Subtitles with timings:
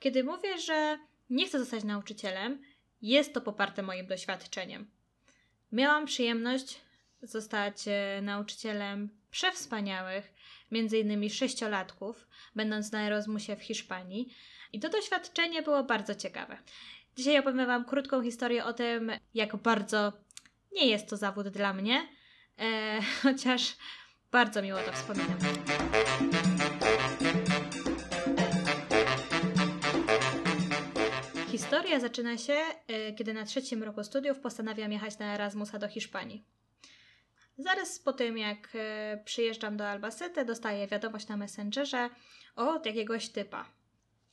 [0.00, 0.98] Kiedy mówię, że
[1.30, 2.62] nie chcę zostać nauczycielem,
[3.02, 4.90] jest to poparte moim doświadczeniem.
[5.72, 6.80] Miałam przyjemność
[7.22, 10.32] zostać e, nauczycielem przewspaniałych,
[10.70, 14.34] między innymi sześciolatków, będąc na Erasmusie w Hiszpanii.
[14.72, 16.58] I to doświadczenie było bardzo ciekawe.
[17.16, 20.12] Dzisiaj opowiem Wam krótką historię o tym, jak bardzo
[20.72, 22.08] nie jest to zawód dla mnie,
[22.58, 23.76] e, chociaż
[24.32, 25.38] bardzo miło to wspominam.
[31.58, 32.52] Historia zaczyna się,
[32.88, 36.44] e, kiedy na trzecim roku studiów postanawiam jechać na Erasmusa do Hiszpanii.
[37.56, 42.10] Zaraz po tym, jak e, przyjeżdżam do Albacete, dostaję wiadomość na Messengerze
[42.56, 43.64] od jakiegoś typa.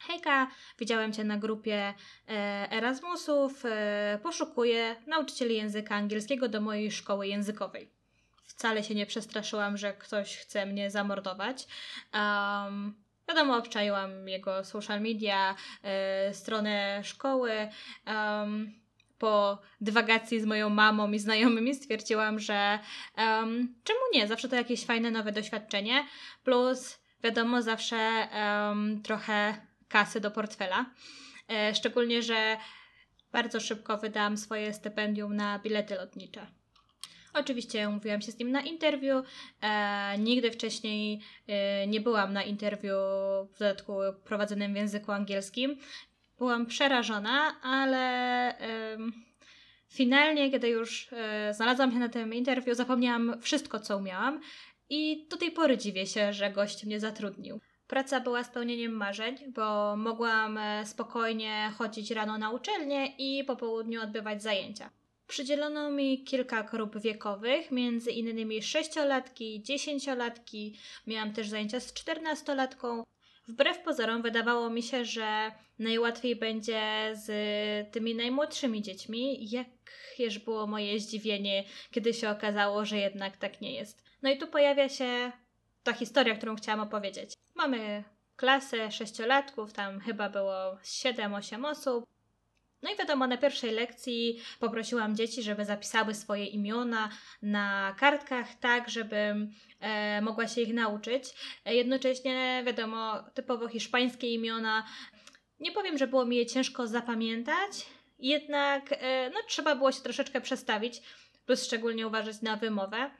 [0.00, 1.94] Hejka, widziałem Cię na grupie
[2.28, 3.62] e, Erasmusów,
[4.22, 7.90] poszukuję nauczycieli języka angielskiego do mojej szkoły językowej.
[8.44, 11.66] Wcale się nie przestraszyłam, że ktoś chce mnie zamordować.
[12.14, 13.05] Um,
[13.36, 15.54] Wiadomo, obczaiłam jego social media,
[16.30, 17.68] y, stronę szkoły.
[18.06, 18.72] Um,
[19.18, 22.78] po dywagacji z moją mamą i znajomymi stwierdziłam, że
[23.18, 24.26] um, czemu nie?
[24.26, 26.06] Zawsze to jakieś fajne nowe doświadczenie.
[26.44, 29.54] Plus, wiadomo, zawsze um, trochę
[29.88, 30.86] kasy do portfela.
[31.48, 32.56] E, szczególnie, że
[33.32, 36.46] bardzo szybko wydałam swoje stypendium na bilety lotnicze.
[37.38, 39.22] Oczywiście umówiłam się z nim na interwiu.
[39.62, 42.94] E, nigdy wcześniej e, nie byłam na interwiu
[43.54, 43.92] w dodatku
[44.24, 45.76] prowadzonym w języku angielskim.
[46.38, 47.98] Byłam przerażona, ale
[48.60, 48.98] e,
[49.88, 54.40] finalnie, kiedy już e, znalazłam się na tym interwiu, zapomniałam wszystko, co umiałam.
[54.90, 57.60] I do tej pory dziwię się, że gość mnie zatrudnił.
[57.86, 64.02] Praca była spełnieniem marzeń, bo mogłam e, spokojnie chodzić rano na uczelnię i po południu
[64.02, 64.90] odbywać zajęcia.
[65.26, 73.04] Przydzielono mi kilka grup wiekowych, między innymi sześciolatki, dziesięciolatki, miałam też zajęcia z czternastolatką.
[73.48, 77.26] Wbrew pozorom wydawało mi się, że najłatwiej będzie z
[77.92, 84.02] tymi najmłodszymi dziećmi, jakież było moje zdziwienie, kiedy się okazało, że jednak tak nie jest.
[84.22, 85.32] No i tu pojawia się
[85.82, 87.32] ta historia, którą chciałam opowiedzieć.
[87.54, 88.04] Mamy
[88.36, 92.04] klasę sześciolatków, tam chyba było 7-8 osób.
[92.82, 97.10] No i wiadomo, na pierwszej lekcji poprosiłam dzieci, żeby zapisały swoje imiona
[97.42, 101.24] na kartkach, tak, żebym e, mogła się ich nauczyć.
[101.64, 104.86] E, jednocześnie, wiadomo, typowo hiszpańskie imiona.
[105.60, 107.86] Nie powiem, że było mi je ciężko zapamiętać,
[108.18, 111.02] jednak e, no, trzeba było się troszeczkę przestawić,
[111.46, 113.10] plus szczególnie uważać na wymowę.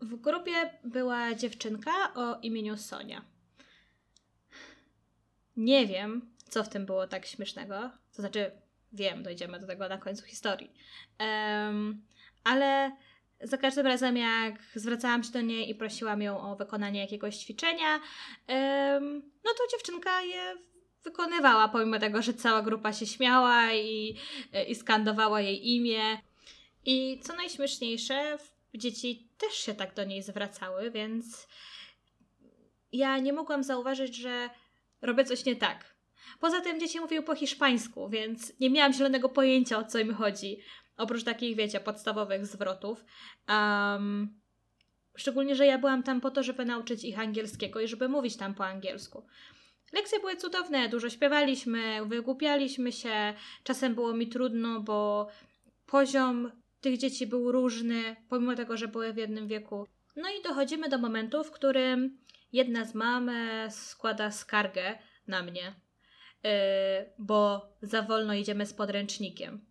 [0.00, 3.24] W grupie była dziewczynka o imieniu Sonia.
[5.56, 7.90] Nie wiem, co w tym było tak śmiesznego.
[8.16, 8.50] To znaczy,
[8.92, 10.72] wiem, dojdziemy do tego na końcu historii.
[11.20, 12.06] Um,
[12.44, 12.92] ale
[13.40, 18.00] za każdym razem, jak zwracałam się do niej i prosiłam ją o wykonanie jakiegoś ćwiczenia,
[18.48, 20.56] um, no to dziewczynka je
[21.04, 24.16] wykonywała, pomimo tego, że cała grupa się śmiała i,
[24.68, 26.18] i skandowała jej imię.
[26.84, 28.38] I co najśmieszniejsze,
[28.74, 31.48] dzieci też się tak do niej zwracały, więc
[32.92, 34.50] ja nie mogłam zauważyć, że
[35.02, 35.89] robię coś nie tak.
[36.40, 40.58] Poza tym dzieci mówiły po hiszpańsku, więc nie miałam zielonego pojęcia o co im chodzi.
[40.96, 43.04] Oprócz takich, wiecie, podstawowych zwrotów.
[43.48, 44.40] Um,
[45.16, 48.54] szczególnie, że ja byłam tam po to, żeby nauczyć ich angielskiego i żeby mówić tam
[48.54, 49.26] po angielsku.
[49.92, 53.34] Lekcje były cudowne, dużo śpiewaliśmy, wygłupialiśmy się.
[53.62, 55.28] Czasem było mi trudno, bo
[55.86, 59.86] poziom tych dzieci był różny, pomimo tego, że były w jednym wieku.
[60.16, 62.18] No i dochodzimy do momentu, w którym
[62.52, 63.30] jedna z mam
[63.70, 65.74] składa skargę na mnie
[67.18, 69.70] bo za wolno idziemy z podręcznikiem.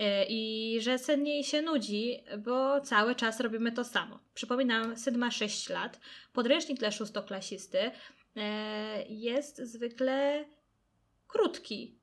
[0.00, 4.18] Y, I że syn jej się nudzi, bo cały czas robimy to samo.
[4.34, 6.00] Przypominam, syn ma 6 lat.
[6.32, 7.90] Podręcznik dla szóstoklasisty y,
[9.08, 10.44] jest zwykle
[11.26, 11.98] krótki,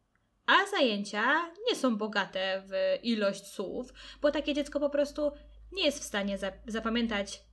[0.45, 5.31] a zajęcia nie są bogate w ilość słów, bo takie dziecko po prostu
[5.71, 6.37] nie jest w stanie
[6.67, 7.43] zapamiętać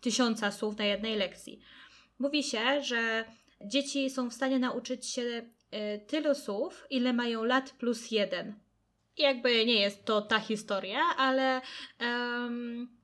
[0.00, 1.60] tysiąca słów na jednej lekcji.
[2.18, 3.24] Mówi się, że
[3.64, 5.57] dzieci są w stanie nauczyć się Y,
[6.06, 8.54] tylu słów, ile mają lat plus jeden.
[9.18, 11.60] Jakby nie jest to ta historia, ale
[12.00, 12.98] um,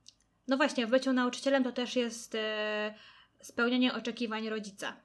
[0.47, 2.93] no właśnie, w byciu nauczycielem to też jest e,
[3.41, 4.95] spełnienie oczekiwań rodzica.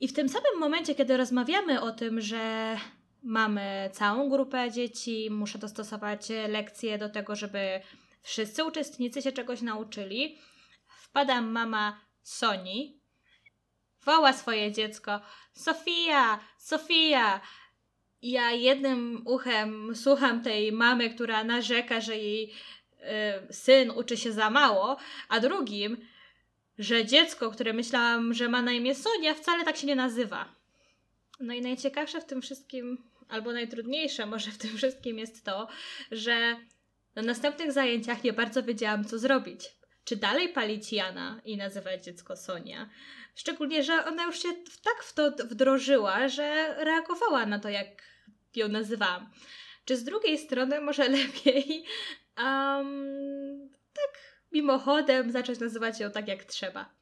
[0.00, 2.76] I w tym samym momencie, kiedy rozmawiamy o tym, że
[3.22, 7.80] mamy całą grupę dzieci, muszę dostosować lekcje do tego, żeby
[8.22, 10.38] wszyscy uczestnicy się czegoś nauczyli,
[10.88, 12.97] wpada mama Soni,
[14.08, 15.20] woła swoje dziecko:
[15.52, 17.40] Sofia, Sofia!
[18.22, 22.52] Ja jednym uchem słucham tej mamy, która narzeka, że jej
[23.50, 24.96] y, syn uczy się za mało,
[25.28, 25.96] a drugim,
[26.78, 30.48] że dziecko, które myślałam, że ma na imię Sonia, wcale tak się nie nazywa.
[31.40, 35.68] No i najciekawsze w tym wszystkim, albo najtrudniejsze może w tym wszystkim jest to,
[36.10, 36.56] że
[37.14, 39.77] na następnych zajęciach nie bardzo wiedziałam, co zrobić.
[40.08, 42.88] Czy dalej palić Jana i nazywać dziecko Sonia?
[43.34, 44.48] Szczególnie, że ona już się
[44.84, 48.02] tak w to wdrożyła, że reagowała na to, jak
[48.56, 49.30] ją nazywałam.
[49.84, 51.84] Czy z drugiej strony może lepiej
[52.38, 56.94] um, tak mimochodem zacząć nazywać ją tak, jak trzeba?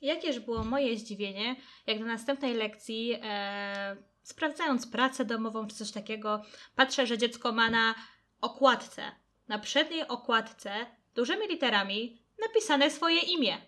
[0.00, 1.56] Jakież było moje zdziwienie,
[1.86, 6.42] jak na następnej lekcji, e, sprawdzając pracę domową czy coś takiego,
[6.74, 7.94] patrzę, że dziecko ma na
[8.40, 9.02] okładce,
[9.48, 13.58] na przedniej okładce, dużymi literami, napisane swoje imię.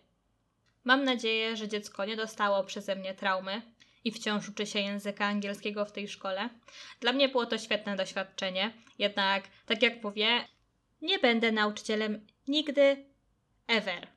[0.84, 3.62] Mam nadzieję, że dziecko nie dostało przeze mnie traumy
[4.04, 6.48] i wciąż uczy się języka angielskiego w tej szkole.
[7.00, 10.44] Dla mnie było to świetne doświadczenie, jednak, tak jak mówię,
[11.02, 13.04] nie będę nauczycielem nigdy,
[13.66, 14.08] ever.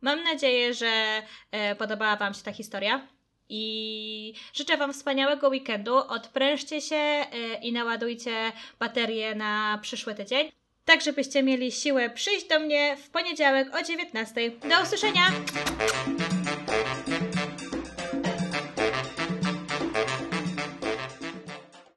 [0.00, 3.08] Mam nadzieję, że e, podobała Wam się ta historia
[3.48, 5.96] i życzę Wam wspaniałego weekendu.
[5.96, 7.26] Odprężcie się e,
[7.62, 10.52] i naładujcie baterię na przyszły tydzień,
[10.84, 14.50] tak żebyście mieli siłę przyjść do mnie w poniedziałek o 19.
[14.50, 15.22] Do usłyszenia!